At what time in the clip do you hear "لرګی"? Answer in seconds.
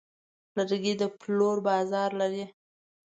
0.55-0.93